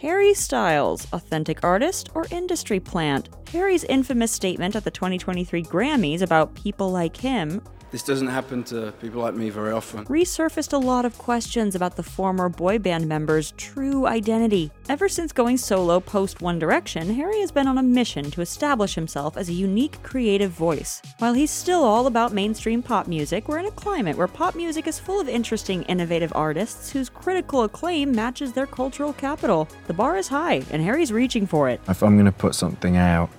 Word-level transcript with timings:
Harry 0.00 0.32
Styles, 0.32 1.06
authentic 1.12 1.62
artist 1.62 2.08
or 2.14 2.24
industry 2.30 2.80
plant? 2.80 3.28
Harry's 3.52 3.84
infamous 3.84 4.32
statement 4.32 4.74
at 4.74 4.82
the 4.82 4.90
2023 4.90 5.62
Grammys 5.64 6.22
about 6.22 6.54
people 6.54 6.90
like 6.90 7.14
him 7.14 7.60
this 7.90 8.02
doesn't 8.02 8.28
happen 8.28 8.62
to 8.64 8.92
people 9.00 9.20
like 9.20 9.34
me 9.34 9.50
very 9.50 9.72
often. 9.72 10.04
Resurfaced 10.06 10.72
a 10.72 10.78
lot 10.78 11.04
of 11.04 11.18
questions 11.18 11.74
about 11.74 11.96
the 11.96 12.02
former 12.02 12.48
boy 12.48 12.78
band 12.78 13.08
member's 13.08 13.52
true 13.52 14.06
identity. 14.06 14.70
Ever 14.88 15.08
since 15.08 15.32
going 15.32 15.56
solo 15.56 16.00
post 16.00 16.40
One 16.40 16.58
Direction, 16.58 17.14
Harry 17.14 17.40
has 17.40 17.50
been 17.50 17.66
on 17.66 17.78
a 17.78 17.82
mission 17.82 18.30
to 18.30 18.40
establish 18.40 18.94
himself 18.94 19.36
as 19.36 19.48
a 19.48 19.52
unique 19.52 20.02
creative 20.02 20.50
voice. 20.50 21.02
While 21.18 21.34
he's 21.34 21.50
still 21.50 21.82
all 21.82 22.06
about 22.06 22.32
mainstream 22.32 22.82
pop 22.82 23.06
music, 23.06 23.48
we're 23.48 23.58
in 23.58 23.66
a 23.66 23.72
climate 23.72 24.16
where 24.16 24.28
pop 24.28 24.54
music 24.54 24.86
is 24.86 24.98
full 24.98 25.20
of 25.20 25.28
interesting, 25.28 25.82
innovative 25.84 26.32
artists 26.34 26.90
whose 26.90 27.08
critical 27.08 27.64
acclaim 27.64 28.12
matches 28.12 28.52
their 28.52 28.66
cultural 28.66 29.12
capital. 29.12 29.68
The 29.86 29.94
bar 29.94 30.16
is 30.16 30.28
high, 30.28 30.62
and 30.70 30.82
Harry's 30.82 31.12
reaching 31.12 31.46
for 31.46 31.68
it. 31.68 31.80
If 31.88 32.02
I'm 32.02 32.14
going 32.14 32.26
to 32.26 32.32
put 32.32 32.54
something 32.54 32.96
out, 32.96 33.30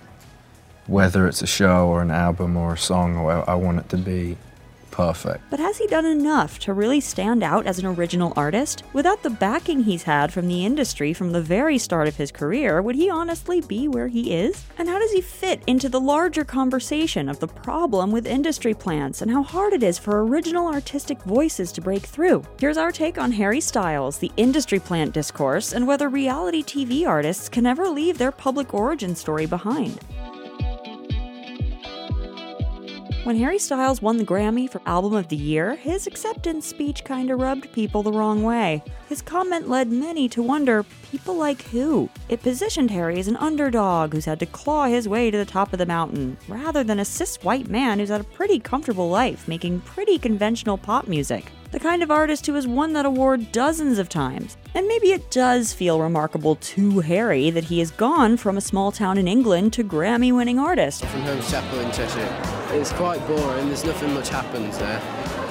whether 0.87 1.27
it's 1.27 1.41
a 1.41 1.47
show 1.47 1.87
or 1.87 2.01
an 2.01 2.11
album 2.11 2.57
or 2.57 2.73
a 2.73 2.77
song, 2.77 3.17
I 3.47 3.55
want 3.55 3.79
it 3.79 3.89
to 3.89 3.97
be 3.97 4.37
perfect. 4.91 5.43
But 5.49 5.59
has 5.59 5.77
he 5.77 5.87
done 5.87 6.05
enough 6.05 6.59
to 6.59 6.73
really 6.73 6.99
stand 6.99 7.41
out 7.43 7.65
as 7.65 7.79
an 7.79 7.85
original 7.85 8.33
artist? 8.35 8.83
Without 8.93 9.23
the 9.23 9.29
backing 9.29 9.83
he's 9.83 10.03
had 10.03 10.31
from 10.31 10.47
the 10.47 10.65
industry 10.65 11.13
from 11.13 11.31
the 11.31 11.41
very 11.41 11.77
start 11.77 12.07
of 12.07 12.17
his 12.17 12.31
career, 12.31 12.81
would 12.81 12.95
he 12.95 13.09
honestly 13.09 13.61
be 13.61 13.87
where 13.87 14.09
he 14.09 14.33
is? 14.33 14.65
And 14.77 14.89
how 14.89 14.99
does 14.99 15.11
he 15.11 15.21
fit 15.21 15.63
into 15.65 15.89
the 15.89 15.99
larger 15.99 16.43
conversation 16.43 17.29
of 17.29 17.39
the 17.39 17.47
problem 17.47 18.11
with 18.11 18.27
industry 18.27 18.73
plants 18.73 19.21
and 19.21 19.31
how 19.31 19.43
hard 19.43 19.73
it 19.73 19.81
is 19.81 19.97
for 19.97 20.25
original 20.25 20.67
artistic 20.67 21.21
voices 21.23 21.71
to 21.71 21.81
break 21.81 22.03
through? 22.03 22.43
Here's 22.59 22.77
our 22.77 22.91
take 22.91 23.17
on 23.17 23.31
Harry 23.31 23.61
Styles, 23.61 24.17
the 24.17 24.31
industry 24.37 24.79
plant 24.79 25.13
discourse, 25.13 25.73
and 25.73 25.87
whether 25.87 26.09
reality 26.09 26.63
TV 26.63 27.07
artists 27.07 27.47
can 27.47 27.65
ever 27.65 27.87
leave 27.87 28.17
their 28.17 28.31
public 28.31 28.73
origin 28.73 29.15
story 29.15 29.45
behind. 29.45 29.99
When 33.23 33.37
Harry 33.37 33.59
Styles 33.59 34.01
won 34.01 34.17
the 34.17 34.25
Grammy 34.25 34.67
for 34.67 34.81
Album 34.87 35.13
of 35.13 35.27
the 35.27 35.35
Year, 35.35 35.75
his 35.75 36.07
acceptance 36.07 36.65
speech 36.65 37.03
kinda 37.03 37.35
rubbed 37.35 37.71
people 37.71 38.01
the 38.01 38.11
wrong 38.11 38.41
way. 38.41 38.83
His 39.09 39.21
comment 39.21 39.69
led 39.69 39.91
many 39.91 40.27
to 40.29 40.41
wonder 40.41 40.83
people 41.11 41.35
like 41.35 41.61
who? 41.67 42.09
It 42.29 42.41
positioned 42.41 42.89
Harry 42.89 43.19
as 43.19 43.27
an 43.27 43.37
underdog 43.37 44.13
who's 44.13 44.25
had 44.25 44.39
to 44.39 44.47
claw 44.47 44.85
his 44.85 45.07
way 45.07 45.29
to 45.29 45.37
the 45.37 45.45
top 45.45 45.71
of 45.71 45.77
the 45.77 45.85
mountain, 45.85 46.35
rather 46.47 46.83
than 46.83 46.99
a 46.99 47.05
cis 47.05 47.35
white 47.43 47.69
man 47.69 47.99
who's 47.99 48.09
had 48.09 48.21
a 48.21 48.23
pretty 48.23 48.59
comfortable 48.59 49.07
life 49.07 49.47
making 49.47 49.81
pretty 49.81 50.17
conventional 50.17 50.79
pop 50.79 51.07
music 51.07 51.51
the 51.71 51.79
kind 51.79 52.03
of 52.03 52.11
artist 52.11 52.45
who 52.45 52.53
has 52.53 52.67
won 52.67 52.93
that 52.93 53.05
award 53.05 53.51
dozens 53.51 53.97
of 53.97 54.09
times. 54.09 54.57
And 54.75 54.87
maybe 54.87 55.11
it 55.11 55.31
does 55.31 55.73
feel 55.73 55.99
remarkable 55.99 56.55
to 56.55 56.99
Harry 56.99 57.49
that 57.49 57.65
he 57.65 57.79
has 57.79 57.91
gone 57.91 58.37
from 58.37 58.57
a 58.57 58.61
small 58.61 58.91
town 58.91 59.17
in 59.17 59.27
England 59.27 59.73
to 59.73 59.83
Grammy 59.83 60.33
winning 60.35 60.59
artist. 60.59 61.05
From 61.05 61.21
Holmes 61.21 61.49
Chapel 61.49 61.79
in 61.79 61.91
Cheshire. 61.91 62.37
It's 62.71 62.91
quite 62.93 63.25
boring, 63.27 63.67
there's 63.67 63.83
nothing 63.83 64.13
much 64.13 64.29
happens 64.29 64.77
there. 64.77 65.01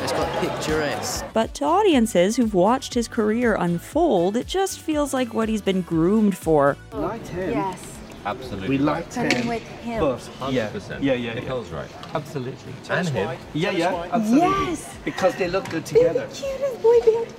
It's 0.03 0.13
quite 0.13 0.33
picturesque. 0.41 1.25
But 1.35 1.53
to 1.55 1.65
audiences 1.67 2.37
who've 2.37 2.55
watched 2.55 2.95
his 2.95 3.09
career 3.09 3.55
unfold, 3.55 4.37
it 4.37 4.47
just 4.47 4.81
feels 4.81 5.13
like 5.13 5.35
what 5.35 5.49
he's 5.49 5.61
been 5.61 5.83
groomed 5.83 6.37
for. 6.37 6.79
Like 6.93 7.27
him? 7.27 7.51
Yes. 7.51 7.90
Absolutely. 8.27 8.69
We 8.69 8.79
liked 8.79 9.15
him. 9.15 9.49
with 9.49 9.63
him. 9.63 10.01
But, 10.01 10.19
100%. 10.19 10.53
Yeah, 10.53 10.71
yeah, 11.01 11.15
yeah. 11.15 11.35
Nicole's 11.35 11.71
right. 11.71 11.89
Absolutely. 12.15 12.73
and 12.91 13.09
him. 13.09 13.39
Yeah, 13.55 13.71
yeah, 13.71 14.09
absolutely. 14.13 14.49
Yes. 14.49 14.97
Because 15.05 15.35
they 15.37 15.49
look 15.49 15.69
good 15.71 15.87
together. 15.87 16.27
The 16.27 16.35
cutest 16.35 16.83
boy 16.83 17.01
band 17.01 17.17
ever. 17.17 17.30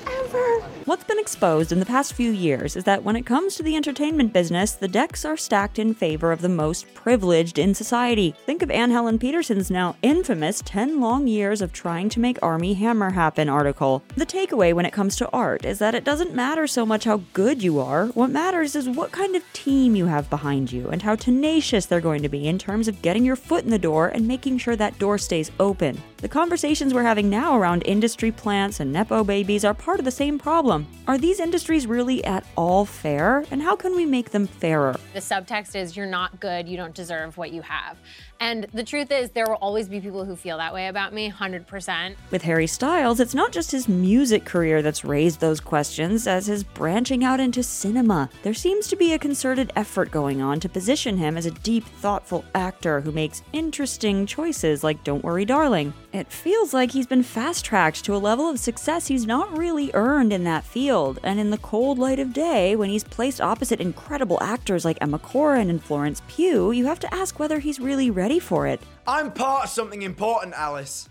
What's 0.86 1.04
been 1.04 1.20
exposed 1.20 1.72
in 1.72 1.80
the 1.80 1.86
past 1.86 2.14
few 2.14 2.32
years 2.32 2.76
is 2.76 2.86
that 2.86 3.04
when 3.04 3.16
it 3.16 3.26
comes 3.26 3.56
to 3.56 3.64
the 3.64 3.76
entertainment 3.76 4.34
business, 4.34 4.72
the 4.72 4.88
decks 4.88 5.23
are 5.26 5.38
stacked 5.38 5.78
in 5.78 5.94
favor 5.94 6.32
of 6.32 6.42
the 6.42 6.50
most 6.50 6.92
privileged 6.96 7.60
in 7.60 7.76
society. 7.76 8.34
Think 8.48 8.64
of 8.64 8.72
Anne 8.72 8.90
Helen 8.90 9.20
Petersen's 9.20 9.70
now 9.70 9.96
infamous 10.02 10.64
10 10.66 11.00
long 11.00 11.28
years 11.28 11.61
of 11.61 11.72
trying 11.72 12.10
to 12.10 12.20
make 12.20 12.39
Armie 12.42 12.73
Hammer 12.73 13.11
happen 13.11 13.48
article. 13.48 14.02
The 14.16 14.26
takeaway 14.26 14.73
when 14.73 14.88
it 14.88 14.94
comes 14.94 15.16
to 15.17 15.30
art 15.30 15.66
is 15.66 15.78
that 15.78 15.94
it 15.94 16.04
doesn't 16.04 16.33
matter 16.33 16.66
so 16.66 16.84
much 16.84 17.04
how 17.04 17.22
good 17.34 17.61
you 17.61 17.80
are, 17.80 18.08
what 18.08 18.32
matters 18.32 18.76
is 18.76 18.89
what 18.89 19.11
kind 19.11 19.36
of 19.36 19.44
team 19.54 19.95
you 19.95 20.08
have 20.08 20.32
behind 20.32 20.72
you 20.72 20.89
and 20.89 21.04
how 21.04 21.16
tenacious 21.16 21.86
they're 21.86 22.02
going 22.02 22.23
to 22.23 22.30
be 22.30 22.48
in 22.48 22.58
terms 22.58 22.88
of 22.88 23.04
getting 23.04 23.23
your 23.23 23.36
foot 23.36 23.64
in 23.64 23.70
the 23.70 23.78
door 23.78 24.08
and 24.08 24.28
making 24.28 24.58
sure 24.58 24.76
that 24.76 24.98
door 24.98 25.20
stays 25.20 25.52
open. 25.60 26.02
The 26.21 26.30
conversations 26.30 26.93
we're 26.93 27.02
having 27.02 27.32
now 27.32 27.58
around 27.58 27.82
industry 27.82 28.32
plants 28.32 28.80
and 28.80 28.93
Nepo 28.93 29.23
babies 29.23 29.65
are 29.65 29.73
part 29.73 29.98
of 29.98 30.05
the 30.05 30.11
same 30.11 30.37
problem. 30.37 30.86
Are 31.08 31.17
these 31.17 31.39
industries 31.39 31.87
really 31.87 32.23
at 32.23 32.45
all 32.55 32.86
fair? 32.86 33.43
And 33.49 33.59
how 33.59 33.76
can 33.76 33.95
we 33.95 34.05
make 34.05 34.30
them 34.30 34.45
fairer? 34.45 34.95
The 35.14 35.20
subtext 35.20 35.76
is 35.76 35.98
you're 35.98 36.05
not 36.05 36.39
good, 36.39 36.70
you 36.70 36.77
don't 36.77 36.93
deserve 36.93 37.37
what 37.37 37.52
you 37.52 37.64
have. 37.64 37.98
And 38.39 38.65
the 38.73 38.83
truth 38.83 39.11
is, 39.11 39.31
there 39.31 39.45
will 39.48 39.55
always 39.55 39.87
be 39.87 39.99
people 39.99 40.26
who 40.26 40.36
feel 40.36 40.58
that 40.58 40.73
way 40.73 40.87
about 40.87 41.14
me, 41.14 41.31
100%. 41.31 42.15
With 42.31 42.42
Harry 42.42 42.65
Styles, 42.65 43.20
it's 43.20 43.36
not 43.36 43.52
just 43.52 43.71
his 43.71 43.87
music 43.87 44.45
career 44.45 44.81
that's 44.81 45.05
raised 45.05 45.39
those 45.39 45.60
questions, 45.60 46.26
as 46.26 46.48
his 46.48 46.64
branching 46.64 47.23
out 47.23 47.39
into 47.39 47.61
cinema. 47.61 48.30
There 48.42 48.55
seems 48.55 48.87
to 48.87 48.95
be 48.95 49.14
a 49.14 49.20
concerted 49.20 49.71
effort 49.76 50.10
going 50.10 50.42
on 50.42 50.60
to 50.61 50.70
position 50.70 51.17
him 51.17 51.37
as 51.37 51.45
a 51.45 51.52
deep, 51.52 51.86
thoughtful 51.86 52.43
actor 52.55 53.02
who 53.02 53.11
makes 53.11 53.43
interesting 53.54 54.26
choices 54.26 54.83
like 54.83 55.04
Don't 55.04 55.23
Worry, 55.23 55.45
Darling. 55.45 55.93
It 56.14 56.32
feels 56.32 56.73
like 56.73 56.92
he's 56.92 57.08
been 57.08 57.23
fast 57.23 57.64
tracked 57.66 58.04
to 58.05 58.16
a 58.16 58.17
level 58.17 58.49
of 58.49 58.60
success 58.60 59.08
he's 59.08 59.26
not 59.26 59.58
really 59.58 59.92
earned 59.94 60.33
in 60.33 60.44
that 60.45 60.64
field, 60.64 61.20
and 61.23 61.39
in 61.39 61.52
the 61.52 61.58
cold 61.58 61.99
light 61.99 62.20
of 62.20 62.33
day, 62.33 62.76
when 62.76 62.89
he's 62.89 63.04
placed 63.04 63.39
opposite 63.39 63.80
incredible 63.80 64.38
actors 64.42 64.83
like 64.83 64.98
Emma 64.99 65.20
Corrin 65.20 65.70
and 65.70 65.83
Florence 65.83 66.22
Pugh, 66.27 66.72
you 66.72 66.86
have 66.86 66.99
to 66.99 67.14
ask 67.14 67.39
whether 67.39 67.60
he's 67.60 67.80
really 67.80 68.10
ready 68.10 68.22
ready 68.22 68.39
for 68.39 68.67
it. 68.67 68.80
I'm 69.08 69.32
part 69.32 69.64
of 69.64 69.70
something 69.72 70.04
important, 70.04 70.54
Alice. 70.54 71.10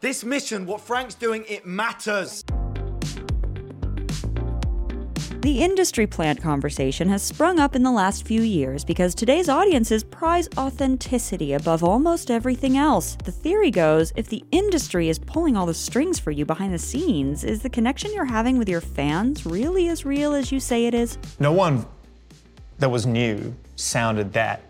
This 0.00 0.22
mission, 0.22 0.66
what 0.66 0.80
Frank's 0.80 1.16
doing, 1.16 1.44
it 1.48 1.66
matters. 1.66 2.44
The 5.40 5.62
industry 5.62 6.08
plant 6.08 6.42
conversation 6.42 7.08
has 7.10 7.22
sprung 7.22 7.60
up 7.60 7.76
in 7.76 7.84
the 7.84 7.92
last 7.92 8.26
few 8.26 8.42
years 8.42 8.84
because 8.84 9.14
today's 9.14 9.48
audiences 9.48 10.02
prize 10.02 10.48
authenticity 10.58 11.52
above 11.52 11.84
almost 11.84 12.28
everything 12.28 12.76
else. 12.76 13.16
The 13.24 13.30
theory 13.30 13.70
goes 13.70 14.12
if 14.16 14.26
the 14.26 14.44
industry 14.50 15.08
is 15.08 15.20
pulling 15.20 15.56
all 15.56 15.64
the 15.64 15.74
strings 15.74 16.18
for 16.18 16.32
you 16.32 16.44
behind 16.44 16.74
the 16.74 16.78
scenes, 16.78 17.44
is 17.44 17.62
the 17.62 17.70
connection 17.70 18.12
you're 18.12 18.24
having 18.24 18.58
with 18.58 18.68
your 18.68 18.80
fans 18.80 19.46
really 19.46 19.86
as 19.86 20.04
real 20.04 20.34
as 20.34 20.50
you 20.50 20.58
say 20.58 20.86
it 20.86 20.94
is? 20.94 21.18
No 21.38 21.52
one 21.52 21.86
that 22.80 22.90
was 22.90 23.06
new 23.06 23.54
sounded 23.76 24.32
that 24.32 24.67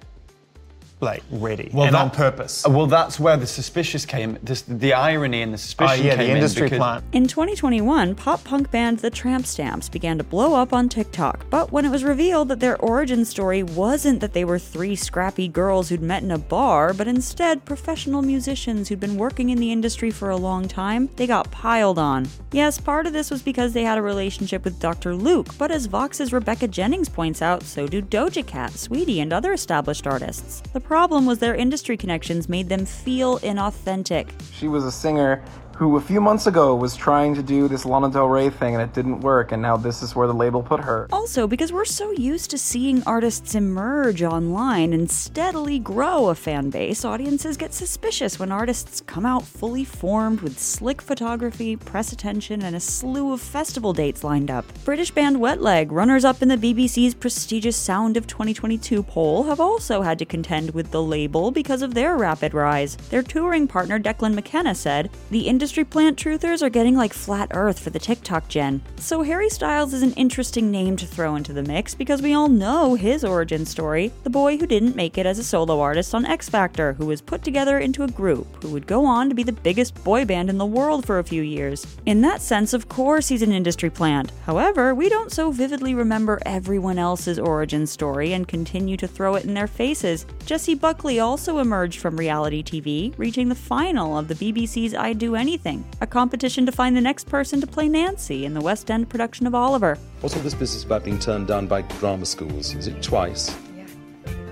like 1.01 1.23
ready 1.31 1.71
well, 1.73 1.87
and 1.87 1.95
that, 1.95 2.03
on 2.03 2.11
purpose. 2.11 2.67
Well, 2.67 2.87
that's 2.87 3.21
where 3.21 3.37
the 3.37 3.47
suspicious 3.47 4.05
came. 4.05 4.39
This, 4.43 4.63
the 4.63 4.93
irony 4.93 5.43
and 5.43 5.55
the 5.55 5.59
suspicion 5.59 6.01
uh, 6.01 6.09
yeah, 6.09 6.17
came 6.17 6.29
the 6.29 6.35
industry 6.35 6.71
in. 6.71 6.77
Plant. 6.79 7.05
In 7.13 7.27
2021, 7.29 8.15
pop 8.15 8.43
punk 8.45 8.71
band 8.71 8.99
The 8.99 9.11
Tramp 9.11 9.47
Stamps 9.47 9.89
began 9.89 10.19
to 10.19 10.25
blow 10.25 10.55
up 10.55 10.73
on 10.73 10.89
TikTok. 10.89 11.47
But 11.51 11.73
when 11.73 11.85
it 11.85 11.91
was 11.91 12.05
revealed 12.05 12.49
that 12.49 12.61
their 12.61 12.77
origin 12.79 13.25
story 13.25 13.63
wasn't 13.63 14.21
that 14.21 14.33
they 14.33 14.45
were 14.45 14.59
three 14.59 14.97
scrappy 14.97 15.49
girls 15.49 15.89
who'd 15.89 16.03
met 16.03 16.23
in 16.23 16.31
a 16.31 16.39
bar, 16.39 16.93
but 16.93 17.09
instead 17.09 17.65
professional 17.65 18.23
musicians 18.23 18.89
who'd 18.89 19.01
been 19.01 19.17
working 19.17 19.51
in 19.51 19.59
the 19.59 19.73
industry 19.73 20.11
for 20.11 20.31
a 20.31 20.37
long 20.37 20.67
time, 20.67 21.09
they 21.17 21.27
got 21.27 21.51
piled 21.51 21.99
on. 21.99 22.29
Yes, 22.53 22.79
part 22.79 23.07
of 23.07 23.13
this 23.13 23.31
was 23.31 23.43
because 23.43 23.73
they 23.73 23.85
had 23.85 23.99
a 23.99 24.03
relationship 24.03 24.65
with 24.65 24.81
Dr. 24.81 25.15
Luke, 25.15 25.57
but 25.59 25.71
as 25.71 25.87
Vox's 25.87 26.33
Rebecca 26.33 26.67
Jennings 26.67 27.09
points 27.09 27.43
out, 27.43 27.63
so 27.63 27.87
do 27.87 28.03
Doja 28.03 28.47
Cat, 28.47 28.73
Saweetie, 28.73 29.19
and 29.19 29.33
other 29.33 29.53
established 29.53 30.07
artists. 30.07 30.63
The 30.73 30.81
problem 30.89 31.27
was 31.27 31.39
their 31.39 31.55
industry 31.55 31.99
connections 31.99 32.49
made 32.49 32.71
them 32.71 32.87
feel 32.87 33.39
inauthentic. 33.41 34.31
She 34.55 34.69
was 34.69 34.85
a 34.85 34.91
singer 34.91 35.45
who 35.79 35.97
a 35.97 36.01
few 36.01 36.21
months 36.21 36.49
ago 36.49 36.75
was 36.75 36.97
trying 36.97 37.37
to 37.37 37.43
do 37.43 37.69
this 37.69 37.85
Lana 37.85 38.11
Del 38.11 38.27
Rey 38.27 38.51
thing 38.51 38.75
and 38.75 38.83
it 38.83 38.93
didn't 38.93 39.21
work, 39.21 39.53
and 39.53 39.63
now 39.63 39.77
this 39.77 40.03
is 40.03 40.17
where 40.17 40.27
the 40.27 40.35
label 40.35 40.61
put 40.61 40.81
her. 40.81 41.07
Also, 41.13 41.47
because 41.47 41.73
we're 41.73 41.85
so 41.85 42.11
used 42.11 42.51
to 42.51 42.59
seeing 42.59 43.01
artists 43.05 43.55
emerge 43.55 44.21
online 44.21 44.93
and 44.93 45.09
steadily 45.09 45.79
grow 45.79 46.31
a 46.31 46.35
fan 46.35 46.69
base, 46.69 47.05
audiences 47.05 47.57
get 47.57 47.73
suspicious 47.73 48.41
when 48.41 48.51
artists 48.51 49.01
come 49.03 49.25
out 49.25 49.45
fully 49.45 49.85
formed 49.85 50.41
with 50.41 50.59
slick 50.59 51.01
photography, 51.01 51.77
press 51.77 52.13
attention, 52.13 52.63
and 52.63 52.75
a 52.75 52.81
slew 52.81 53.33
of 53.33 53.41
festival 53.41 53.93
dates 53.93 54.25
lined 54.25 54.51
up. 54.51 54.65
British 54.85 55.13
band 55.13 55.41
Wet 55.41 55.63
Leg, 55.63 55.93
runners 55.93 56.25
up 56.25 56.43
in 56.43 56.49
the 56.49 56.57
BBC's 56.57 57.15
prestigious 57.15 57.77
Sound 57.77 58.17
of 58.17 58.27
2022 58.27 59.05
poll, 59.05 59.45
have 59.45 59.61
also 59.61 60.03
had 60.03 60.19
to 60.19 60.25
contend 60.25 60.73
with 60.73 60.91
the 60.91 61.03
label 61.03 61.53
because 61.53 61.83
of 61.83 61.95
their 61.95 62.17
rapid 62.17 62.53
rise. 62.53 62.97
Their 63.11 63.23
touring 63.23 63.69
partner 63.69 64.01
Declan 64.01 64.35
McKenna 64.35 64.75
said, 64.75 65.11
The 65.31 65.47
industry 65.47 65.68
industry 65.69 65.85
plant 65.85 66.19
truthers 66.19 66.63
are 66.63 66.71
getting 66.71 66.97
like 66.97 67.13
flat 67.13 67.51
earth 67.53 67.79
for 67.79 67.91
the 67.91 67.99
TikTok 67.99 68.49
gen. 68.49 68.81
So 68.97 69.21
Harry 69.21 69.51
Styles 69.51 69.93
is 69.93 70.01
an 70.01 70.15
interesting 70.15 70.71
name 70.71 70.97
to 70.97 71.05
throw 71.05 71.37
into 71.37 71.53
the 71.53 71.63
mix 71.63 71.95
because 71.95 72.23
we 72.23 72.33
all 72.33 72.49
know 72.49 72.95
his 72.95 73.23
origin 73.23 73.67
story 73.67 74.11
the 74.25 74.31
boy 74.31 74.57
who 74.57 74.67
didn't 74.67 74.97
make 74.97 75.19
it 75.19 75.27
as 75.27 75.39
a 75.39 75.45
solo 75.45 75.79
artist 75.79 76.15
on 76.15 76.25
X 76.25 76.49
Factor, 76.49 76.95
who 76.95 77.05
was 77.05 77.21
put 77.21 77.43
together 77.43 77.81
into 77.81 78.03
a 78.03 78.09
group, 78.09 78.47
who 78.63 78.71
would 78.71 78.87
go 78.87 79.05
on 79.05 79.29
to 79.29 79.35
be 79.35 79.43
the 79.43 79.53
biggest 79.53 80.03
boy 80.05 80.25
band 80.25 80.49
in 80.49 80.57
the 80.57 80.65
world 80.65 81.05
for 81.05 81.19
a 81.19 81.25
few 81.25 81.43
years. 81.43 81.87
In 82.07 82.23
that 82.23 82.41
sense, 82.41 82.73
of 82.73 82.89
course, 82.89 83.29
he's 83.29 83.43
an 83.43 83.53
industry 83.53 83.91
plant. 83.91 84.33
However, 84.47 84.95
we 84.95 85.11
don't 85.11 85.31
so 85.31 85.51
vividly 85.51 85.95
remember 85.95 86.41
everyone 86.47 86.99
else's 86.99 87.39
origin 87.39 87.87
story 87.87 88.33
and 88.33 88.49
continue 88.49 88.97
to 88.97 89.07
throw 89.07 89.35
it 89.35 89.45
in 89.45 89.53
their 89.53 89.67
faces. 89.67 90.25
Jessie 90.47 90.75
Buckley 90.75 91.21
also 91.21 91.59
emerged 91.59 92.01
from 92.01 92.17
reality 92.17 92.63
TV, 92.63 93.13
reaching 93.19 93.51
the 93.51 93.55
final 93.55 94.17
of 94.17 94.29
the 94.29 94.35
BBC's 94.35 94.95
I'd 94.95 95.19
Do 95.19 95.35
Anything, 95.35 95.58
a 96.01 96.07
competition 96.07 96.67
to 96.67 96.73
find 96.73 96.97
the 96.97 97.01
next 97.01 97.29
person 97.29 97.61
to 97.61 97.67
play 97.67 97.89
Nancy 97.89 98.45
in 98.45 98.55
the 98.55 98.61
West 98.61 98.91
End 98.91 99.09
production 99.09 99.47
of 99.47 99.55
Oliver. 99.55 99.99
What's 100.21 100.37
all 100.37 100.43
this 100.43 100.55
business 100.55 100.85
about 100.85 101.05
being 101.05 101.19
turned 101.19 101.47
down 101.47 101.67
by 101.67 101.83
drama 101.83 102.27
schools? 102.27 102.75
Is 102.75 102.87
it 102.87 103.03
twice? 103.03 103.55
Yeah. 103.77 103.85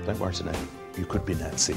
Don't 0.05 0.19
worry, 0.19 0.33
Sinead. 0.33 0.59
You 0.99 1.07
could 1.07 1.25
be 1.25 1.35
Nancy. 1.35 1.77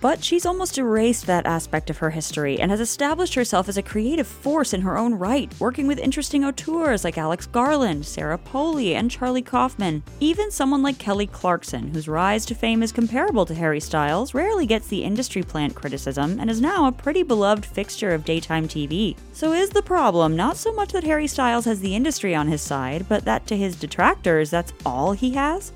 But 0.00 0.22
she's 0.22 0.46
almost 0.46 0.78
erased 0.78 1.26
that 1.26 1.46
aspect 1.46 1.90
of 1.90 1.98
her 1.98 2.10
history 2.10 2.60
and 2.60 2.70
has 2.70 2.80
established 2.80 3.34
herself 3.34 3.68
as 3.68 3.76
a 3.76 3.82
creative 3.82 4.26
force 4.26 4.74
in 4.74 4.82
her 4.82 4.98
own 4.98 5.14
right, 5.14 5.52
working 5.58 5.86
with 5.86 5.98
interesting 5.98 6.44
auteurs 6.44 7.04
like 7.04 7.18
Alex 7.18 7.46
Garland, 7.46 8.04
Sarah 8.04 8.38
Polley, 8.38 8.94
and 8.94 9.10
Charlie 9.10 9.42
Kaufman. 9.42 10.02
Even 10.20 10.50
someone 10.50 10.82
like 10.82 10.98
Kelly 10.98 11.26
Clarkson, 11.26 11.88
whose 11.88 12.08
rise 12.08 12.44
to 12.46 12.54
fame 12.54 12.82
is 12.82 12.92
comparable 12.92 13.46
to 13.46 13.54
Harry 13.54 13.80
Styles, 13.80 14.34
rarely 14.34 14.66
gets 14.66 14.88
the 14.88 15.02
industry 15.02 15.42
plant 15.42 15.74
criticism 15.74 16.38
and 16.38 16.50
is 16.50 16.60
now 16.60 16.86
a 16.86 16.92
pretty 16.92 17.22
beloved 17.22 17.64
fixture 17.64 18.12
of 18.12 18.24
daytime 18.24 18.68
TV. 18.68 19.16
So 19.32 19.52
is 19.52 19.70
the 19.70 19.82
problem 19.82 20.36
not 20.36 20.56
so 20.56 20.72
much 20.72 20.92
that 20.92 21.04
Harry 21.04 21.26
Styles 21.26 21.64
has 21.64 21.80
the 21.80 21.94
industry 21.94 22.34
on 22.34 22.48
his 22.48 22.62
side, 22.62 23.06
but 23.08 23.24
that 23.24 23.46
to 23.46 23.56
his 23.56 23.76
detractors, 23.76 24.50
that's 24.50 24.72
all 24.84 25.12
he 25.12 25.30
has? 25.32 25.72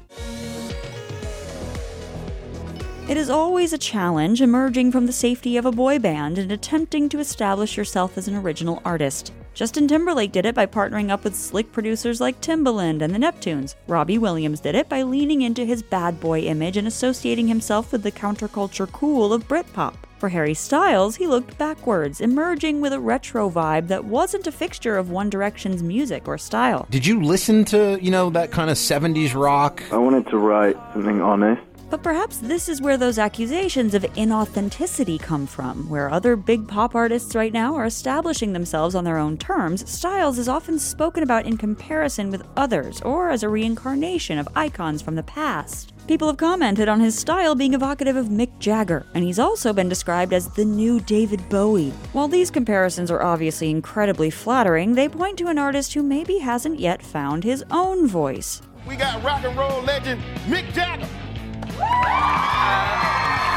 It 3.11 3.17
is 3.17 3.29
always 3.29 3.73
a 3.73 3.79
challenge 3.79 4.41
emerging 4.41 4.93
from 4.93 5.07
the 5.07 5.13
safety 5.13 5.57
of 5.57 5.67
a 5.67 5.73
boy 5.73 5.99
band 5.99 6.39
and 6.39 6.53
attempting 6.53 7.09
to 7.09 7.19
establish 7.19 7.77
yourself 7.77 8.17
as 8.17 8.29
an 8.29 8.37
original 8.37 8.81
artist. 8.85 9.33
Justin 9.53 9.89
Timberlake 9.89 10.31
did 10.31 10.47
it 10.47 10.55
by 10.55 10.67
partnering 10.67 11.11
up 11.11 11.25
with 11.25 11.35
slick 11.35 11.73
producers 11.73 12.21
like 12.21 12.41
Timbaland 12.41 13.03
and 13.03 13.13
the 13.13 13.19
Neptunes. 13.19 13.75
Robbie 13.89 14.19
Williams 14.19 14.61
did 14.61 14.77
it 14.77 14.89
by 14.89 15.03
leaning 15.03 15.43
into 15.43 15.65
his 15.65 15.83
bad 15.83 16.21
boy 16.21 16.43
image 16.43 16.77
and 16.77 16.87
associating 16.87 17.49
himself 17.49 17.91
with 17.91 18.05
the 18.05 18.13
counterculture 18.13 18.87
cool 18.93 19.33
of 19.33 19.49
Britpop. 19.49 19.97
For 20.21 20.29
Harry 20.29 20.55
Styles, 20.55 21.17
he 21.17 21.27
looked 21.27 21.59
backwards, 21.59 22.21
emerging 22.21 22.81
with 22.81 22.93
a 22.93 23.01
retro 23.01 23.51
vibe 23.51 23.89
that 23.89 24.05
wasn't 24.05 24.47
a 24.47 24.53
fixture 24.53 24.97
of 24.97 25.11
One 25.11 25.31
Direction's 25.31 25.83
music 25.83 26.29
or 26.29 26.39
style. 26.39 26.87
Did 26.91 27.07
you 27.07 27.21
listen 27.23 27.65
to, 27.67 27.99
you 28.01 28.13
know, 28.13 28.31
that 28.31 28.53
kind 28.53 28.71
of 28.71 28.77
70s 28.77 29.35
rock? 29.35 29.83
I 29.91 29.97
wanted 29.97 30.29
to 30.29 30.39
write 30.39 30.77
something 30.93 31.21
honest 31.21 31.63
but 31.91 32.03
perhaps 32.03 32.39
this 32.39 32.69
is 32.69 32.81
where 32.81 32.97
those 32.97 33.19
accusations 33.19 33.95
of 33.95 34.03
inauthenticity 34.15 35.21
come 35.21 35.47
from. 35.47 35.89
Where 35.89 36.11
other 36.11 36.37
big 36.37 36.69
pop 36.69 36.95
artists 36.95 37.35
right 37.35 37.53
now 37.53 37.75
are 37.75 37.85
establishing 37.85 38.53
themselves 38.53 38.95
on 38.95 39.05
their 39.05 39.19
own 39.19 39.37
terms, 39.37 39.89
Styles 39.91 40.39
is 40.39 40.49
often 40.49 40.79
spoken 40.79 41.23
about 41.23 41.47
in 41.47 41.57
comparison 41.57 42.31
with 42.31 42.47
others 42.57 43.03
or 43.03 43.31
as 43.31 43.43
a 43.43 43.49
reincarnation 43.49 44.39
of 44.39 44.49
icons 44.55 45.03
from 45.03 45.17
the 45.17 45.23
past. 45.25 45.93
People 46.07 46.29
have 46.29 46.39
commented 46.39 46.89
on 46.89 46.99
his 46.99 47.17
style 47.17 47.55
being 47.55 47.75
evocative 47.75 48.17
of 48.17 48.27
Mick 48.27 48.59
Jagger, 48.59 49.07
and 49.15 49.23
he's 49.23 49.39
also 49.39 49.73
been 49.73 49.89
described 49.89 50.33
as 50.33 50.49
the 50.49 50.65
new 50.65 51.01
David 51.01 51.49
Bowie. 51.49 51.93
While 52.13 52.27
these 52.29 52.51
comparisons 52.51 53.11
are 53.11 53.23
obviously 53.23 53.71
incredibly 53.71 54.31
flattering, 54.31 54.95
they 54.95 55.09
point 55.09 55.39
to 55.39 55.47
an 55.49 55.59
artist 55.59 55.95
who 55.95 56.03
maybe 56.03 56.39
hasn't 56.39 56.81
yet 56.81 57.03
found 57.03 57.45
his 57.45 57.65
own 57.71 58.09
voice. 58.09 58.63
We 58.89 58.97
got 58.97 59.23
rock 59.23 59.45
and 59.45 59.57
roll 59.57 59.83
legend 59.83 60.21
Mick 60.47 60.73
Jagger. 60.73 61.07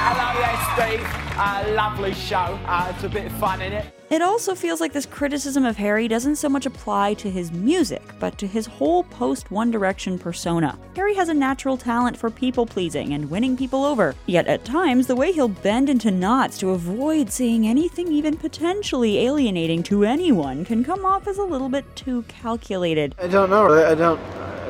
Hello 0.05 0.27
there, 0.39 0.97
Steve. 0.97 1.23
Uh, 1.35 1.73
lovely 1.75 2.13
show. 2.13 2.59
Uh, 2.67 2.91
it's 2.93 3.03
a 3.03 3.09
bit 3.09 3.25
of 3.25 3.31
fun 3.33 3.61
in 3.61 3.73
it. 3.73 3.85
It 4.11 4.21
also 4.21 4.53
feels 4.53 4.79
like 4.79 4.93
this 4.93 5.07
criticism 5.07 5.65
of 5.65 5.75
Harry 5.77 6.07
doesn't 6.07 6.35
so 6.35 6.47
much 6.47 6.67
apply 6.67 7.15
to 7.15 7.31
his 7.31 7.51
music, 7.51 8.03
but 8.19 8.37
to 8.37 8.45
his 8.45 8.67
whole 8.67 9.03
post 9.05 9.49
One 9.49 9.71
Direction 9.71 10.19
persona. 10.19 10.77
Harry 10.95 11.15
has 11.15 11.29
a 11.29 11.33
natural 11.33 11.77
talent 11.77 12.15
for 12.15 12.29
people 12.29 12.67
pleasing 12.67 13.13
and 13.13 13.31
winning 13.31 13.57
people 13.57 13.83
over, 13.83 14.13
yet 14.27 14.45
at 14.45 14.65
times 14.65 15.07
the 15.07 15.15
way 15.15 15.31
he'll 15.31 15.47
bend 15.47 15.89
into 15.89 16.11
knots 16.11 16.59
to 16.59 16.69
avoid 16.69 17.31
saying 17.31 17.67
anything 17.67 18.11
even 18.11 18.37
potentially 18.37 19.17
alienating 19.25 19.81
to 19.81 20.03
anyone 20.03 20.63
can 20.63 20.83
come 20.83 21.03
off 21.05 21.27
as 21.27 21.39
a 21.39 21.43
little 21.43 21.69
bit 21.69 21.83
too 21.95 22.21
calculated. 22.27 23.15
I 23.17 23.25
don't 23.25 23.49
know. 23.49 23.73
I 23.73 23.95
don't. 23.95 24.19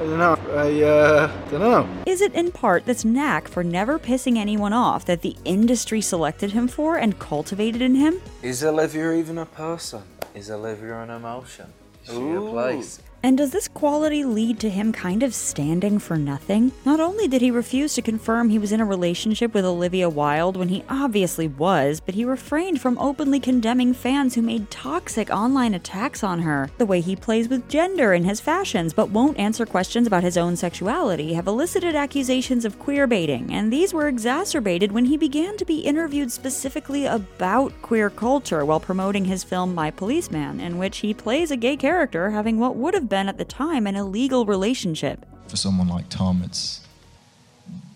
I 0.03 0.05
don't 0.05 0.17
know. 0.17 0.37
I, 0.53 0.83
uh, 0.83 1.49
don't 1.49 1.61
know. 1.61 1.87
Is 2.05 2.19
it 2.19 2.33
in 2.33 2.51
part 2.51 2.85
this 2.85 3.05
knack 3.05 3.47
for 3.47 3.63
never 3.63 3.97
pissing 3.97 4.35
anyone 4.37 4.73
off 4.73 5.05
that 5.05 5.21
the 5.21 5.37
industry 5.45 6.01
selected 6.01 6.51
him 6.51 6.67
for 6.67 6.97
and 6.97 7.17
cultivated 7.19 7.81
in 7.81 7.95
him? 7.95 8.19
Is 8.41 8.65
Olivia 8.65 9.13
even 9.13 9.37
a 9.37 9.45
person? 9.45 10.03
Is 10.35 10.51
Olivia 10.51 10.99
an 10.99 11.09
emotion? 11.09 11.71
Is 12.03 12.09
she 12.09 12.31
a 12.31 12.41
place? 12.41 13.01
And 13.25 13.37
does 13.37 13.51
this 13.51 13.69
quality 13.69 14.25
lead 14.25 14.59
to 14.59 14.69
him 14.69 14.91
kind 14.91 15.23
of 15.23 15.33
standing 15.33 15.97
for 15.97 16.17
nothing? 16.17 16.73
Not 16.83 16.99
only 16.99 17.25
did 17.25 17.41
he 17.41 17.51
refuse 17.51 17.93
to 17.93 18.01
confirm 18.01 18.49
he 18.49 18.59
was 18.59 18.73
in 18.73 18.81
a 18.81 18.85
relationship 18.85 19.53
with 19.53 19.63
Olivia 19.63 20.09
Wilde 20.09 20.57
when 20.57 20.67
he 20.67 20.83
obviously 20.89 21.47
was, 21.47 22.01
but 22.01 22.15
he 22.15 22.25
refrained 22.25 22.81
from 22.81 22.97
openly 22.97 23.39
condemning 23.39 23.93
fans 23.93 24.35
who 24.35 24.41
made 24.41 24.69
toxic 24.69 25.29
online 25.29 25.73
attacks 25.73 26.21
on 26.21 26.41
her. 26.41 26.69
The 26.77 26.85
way 26.85 26.99
he 26.99 27.15
plays 27.15 27.47
with 27.47 27.69
gender 27.69 28.13
in 28.13 28.25
his 28.25 28.41
fashions 28.41 28.91
but 28.91 29.09
won't 29.09 29.39
answer 29.39 29.65
questions 29.65 30.05
about 30.05 30.23
his 30.23 30.37
own 30.37 30.57
sexuality 30.57 31.31
have 31.33 31.47
elicited 31.47 31.95
accusations 31.95 32.65
of 32.65 32.77
queer 32.77 33.07
baiting, 33.07 33.53
and 33.53 33.71
these 33.71 33.93
were 33.93 34.09
exacerbated 34.09 34.91
when 34.91 35.05
he 35.05 35.15
began 35.15 35.55
to 35.55 35.63
be 35.63 35.79
interviewed 35.79 36.29
specifically 36.29 37.05
about 37.05 37.71
queer 37.81 38.09
culture 38.09 38.65
while 38.65 38.81
promoting 38.81 39.23
his 39.23 39.45
film 39.45 39.73
My 39.73 39.91
Policeman, 39.91 40.59
in 40.59 40.77
which 40.77 40.97
he 40.97 41.13
plays 41.13 41.51
a 41.51 41.55
gay 41.55 41.77
character 41.77 42.29
having 42.29 42.59
what 42.59 42.75
would 42.75 42.93
have 42.93 43.12
been 43.13 43.29
at 43.29 43.37
the 43.37 43.45
time 43.45 43.85
an 43.85 43.95
illegal 43.95 44.43
relationship. 44.43 45.23
For 45.47 45.55
someone 45.55 45.87
like 45.87 46.09
Tom, 46.09 46.41
it's 46.43 46.81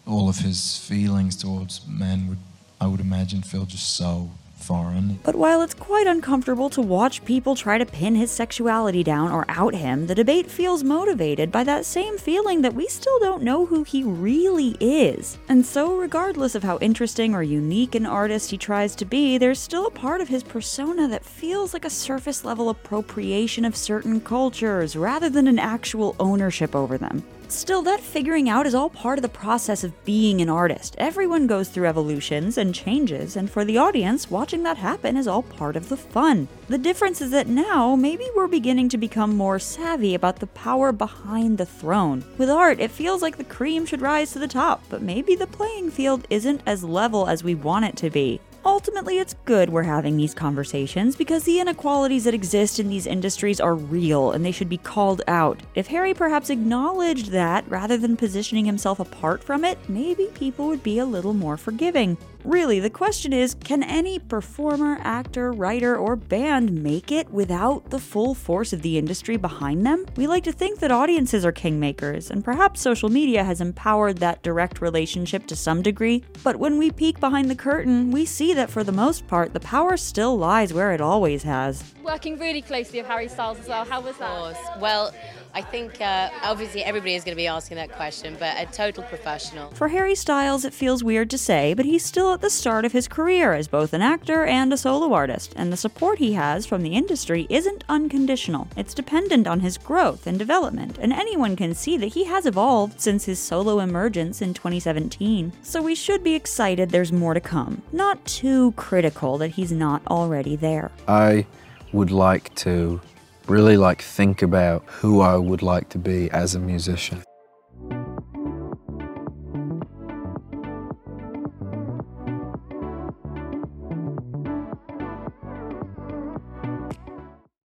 all 0.06 0.30
of 0.30 0.38
his 0.38 0.78
feelings 0.78 1.36
towards 1.36 1.82
men 1.88 2.28
would, 2.28 2.38
I 2.80 2.86
would 2.86 3.00
imagine, 3.00 3.42
feel 3.42 3.66
just 3.66 3.96
so 3.96 4.30
foreign. 4.68 5.20
But 5.24 5.36
while 5.36 5.62
it's 5.62 5.74
quite 5.74 6.08
uncomfortable 6.08 6.70
to 6.72 6.82
watch 6.82 7.24
people 7.24 7.56
try 7.56 7.78
to 7.78 7.86
pin 7.86 8.16
his 8.16 8.30
sexuality 8.30 9.04
down 9.04 9.32
or 9.32 9.46
out 9.48 9.74
him, 9.74 10.08
the 10.08 10.16
debate 10.16 10.52
feels 10.52 10.84
motivated 10.84 11.52
by 11.52 11.64
that 11.64 11.86
same 11.86 12.18
feeling 12.18 12.62
that 12.62 12.74
we 12.74 12.88
still 12.88 13.18
don't 13.20 13.42
know 13.42 13.66
who 13.66 13.84
he 13.84 14.04
really 14.04 14.76
is. 14.80 15.38
And 15.48 15.66
so, 15.66 15.96
regardless 15.96 16.54
of 16.54 16.64
how 16.64 16.78
interesting 16.80 17.34
or 17.34 17.44
unique 17.44 17.96
an 17.96 18.06
artist 18.06 18.52
he 18.52 18.58
tries 18.58 18.96
to 18.98 19.06
be, 19.06 19.38
there's 19.38 19.60
still 19.60 19.88
a 19.88 19.92
part 19.92 20.20
of 20.20 20.28
his 20.28 20.44
persona 20.44 21.08
that 21.08 21.26
feels 21.26 21.74
like 21.74 21.86
a 21.86 21.90
surface 21.90 22.44
level 22.44 22.70
appropriation 22.70 23.64
of 23.64 23.76
certain 23.76 24.20
cultures 24.20 24.96
rather 24.96 25.30
than 25.30 25.48
an 25.48 25.60
actual 25.60 26.16
ownership 26.20 26.76
over 26.76 26.98
them. 26.98 27.24
Still, 27.50 27.82
that 27.84 28.02
figuring 28.02 28.50
out 28.50 28.68
is 28.68 28.76
all 28.76 28.90
part 28.90 29.18
of 29.18 29.22
the 29.22 29.30
process 29.30 29.84
of 29.84 30.06
being 30.06 30.42
an 30.42 30.50
artist. 30.50 30.96
Everyone 30.98 31.48
goes 31.48 31.70
through 31.70 31.88
evolutions 31.88 32.58
and 32.58 32.76
changes, 32.76 33.38
and 33.38 33.50
for 33.50 33.64
the 33.64 33.78
audience, 33.78 34.30
watching 34.30 34.64
that 34.64 34.78
happen 34.78 35.16
is 35.16 35.28
all 35.28 35.44
part 35.44 35.76
of 35.78 35.88
the 35.88 35.96
fun. 35.96 36.50
The 36.68 36.78
difference 36.78 37.22
is 37.22 37.32
that 37.32 37.48
now, 37.48 37.96
maybe 37.96 38.26
we're 38.36 38.48
beginning 38.48 38.90
to 38.90 38.98
become 38.98 39.36
more 39.36 39.60
savvy 39.60 40.14
about 40.14 40.40
the 40.40 40.48
power 40.48 40.92
behind 40.92 41.58
the 41.58 41.66
throne. 41.66 42.26
With 42.38 42.50
art, 42.50 42.82
it 42.82 42.92
feels 42.92 43.22
like 43.22 43.38
the 43.38 43.44
cream 43.44 43.86
should 43.86 44.02
rise 44.02 44.32
to 44.32 44.40
the 44.40 44.48
top, 44.48 44.84
but 44.90 45.02
maybe 45.02 45.36
the 45.36 45.48
playing 45.48 45.92
field 45.92 46.28
isn't 46.30 46.62
as 46.66 46.84
level 46.84 47.28
as 47.28 47.44
we 47.44 47.56
want 47.56 47.86
it 47.86 47.96
to 47.98 48.10
be. 48.10 48.42
Ultimately, 48.68 49.18
it's 49.20 49.34
good 49.46 49.70
we're 49.70 49.84
having 49.84 50.18
these 50.18 50.34
conversations 50.34 51.16
because 51.16 51.46
the 51.46 51.62
inequalities 51.62 52.26
that 52.26 52.34
exist 52.34 52.82
in 52.82 52.90
these 52.90 53.08
industries 53.08 53.62
are 53.62 53.76
real 53.76 54.34
and 54.34 54.44
they 54.46 54.52
should 54.52 54.68
be 54.68 54.76
called 54.76 55.22
out. 55.30 55.62
If 55.76 55.88
Harry 55.88 56.14
perhaps 56.14 56.50
acknowledged 56.50 57.32
that 57.32 57.64
rather 57.70 57.96
than 57.98 58.18
positioning 58.18 58.66
himself 58.66 59.00
apart 59.00 59.42
from 59.42 59.64
it, 59.64 59.78
maybe 59.88 60.26
people 60.34 60.68
would 60.68 60.84
be 60.84 61.00
a 61.00 61.06
little 61.06 61.34
more 61.34 61.56
forgiving. 61.56 62.18
Really, 62.48 62.80
the 62.80 62.90
question 62.90 63.34
is 63.34 63.56
can 63.56 63.84
any 63.84 64.20
performer, 64.20 65.00
actor, 65.02 65.52
writer, 65.52 65.98
or 65.98 66.16
band 66.16 66.72
make 66.82 67.12
it 67.12 67.30
without 67.30 67.90
the 67.90 68.00
full 68.00 68.34
force 68.34 68.72
of 68.72 68.84
the 68.84 68.98
industry 68.98 69.36
behind 69.36 69.86
them? 69.86 70.06
We 70.16 70.28
like 70.28 70.46
to 70.46 70.54
think 70.54 70.80
that 70.80 70.90
audiences 70.90 71.44
are 71.44 71.52
kingmakers, 71.52 72.32
and 72.32 72.46
perhaps 72.46 72.80
social 72.80 73.10
media 73.10 73.44
has 73.44 73.60
empowered 73.60 74.20
that 74.20 74.44
direct 74.44 74.80
relationship 74.80 75.46
to 75.48 75.58
some 75.58 75.82
degree. 75.82 76.24
But 76.42 76.56
when 76.56 76.78
we 76.78 76.90
peek 76.90 77.20
behind 77.20 77.52
the 77.52 77.56
curtain, 77.56 78.12
we 78.12 78.26
see 78.26 78.54
that 78.54 78.70
for 78.70 78.82
the 78.82 78.94
most 78.94 79.28
part, 79.28 79.52
the 79.52 79.60
power 79.60 79.98
still 79.98 80.38
lies 80.38 80.72
where 80.72 80.94
it 80.94 81.02
always 81.02 81.44
has. 81.44 81.84
Working 82.02 82.40
really 82.40 82.62
closely 82.62 83.00
with 83.02 83.10
Harry 83.10 83.28
Styles 83.28 83.60
as 83.60 83.68
well. 83.68 83.84
How 83.84 84.00
was 84.00 84.16
that? 84.20 84.80
Well, 84.80 85.14
I 85.58 85.62
think 85.64 86.00
uh, 86.02 86.30
obviously 86.44 86.84
everybody 86.84 87.16
is 87.16 87.24
going 87.24 87.34
to 87.34 87.36
be 87.36 87.48
asking 87.48 87.78
that 87.78 87.92
question, 87.92 88.38
but 88.38 88.56
a 88.60 88.68
total 88.68 89.02
professional. 89.02 89.72
For 89.72 89.88
Harry 89.88 90.14
Styles, 90.14 90.64
it 90.64 90.72
feels 90.72 91.04
weird 91.04 91.32
to 91.32 91.38
say, 91.40 91.74
but 91.74 91.84
he's 91.84 92.06
still 92.06 92.32
at 92.32 92.42
the 92.42 92.50
start 92.52 92.86
of 92.86 92.92
his 92.92 93.08
career 93.08 93.56
as 93.56 93.68
both 93.68 93.92
an 93.94 94.04
actor 94.04 94.46
and 94.46 94.72
a 94.72 94.78
solo 94.78 95.12
artist, 95.14 95.56
and 95.56 95.74
the 95.74 95.76
support 95.76 96.20
he 96.20 96.34
has 96.34 96.68
from 96.68 96.84
the 96.84 96.94
industry 96.94 97.48
isn't 97.50 97.84
unconditional. 97.90 98.68
It's 98.78 98.94
dependent 98.94 99.48
on 99.48 99.62
his 99.62 99.80
growth 99.80 100.28
and 100.28 100.38
development, 100.38 101.00
and 101.00 101.12
anyone 101.12 101.56
can 101.56 101.74
see 101.74 101.98
that 101.98 102.14
he 102.14 102.26
has 102.26 102.46
evolved 102.46 103.02
since 103.02 103.26
his 103.26 103.40
solo 103.40 103.80
emergence 103.80 104.44
in 104.44 104.54
2017. 104.54 105.54
So 105.64 105.82
we 105.82 105.96
should 105.96 106.24
be 106.24 106.36
excited 106.36 106.92
there's 106.92 107.12
more 107.12 107.34
to 107.34 107.42
come, 107.42 107.82
not 107.92 108.24
too 108.26 108.74
critical 108.74 109.40
that 109.40 109.54
he's 109.54 109.72
not 109.72 110.06
already 110.06 110.56
there. 110.56 110.92
I 111.08 111.48
would 111.94 112.12
like 112.12 112.54
to 112.58 113.02
really 113.50 113.78
like 113.78 114.02
think 114.02 114.42
about 114.42 114.84
who 114.88 115.22
I 115.22 115.36
would 115.38 115.62
like 115.62 115.90
to 115.90 115.98
be 115.98 116.30
as 116.32 116.56
a 116.56 116.60
musician. 116.60 117.24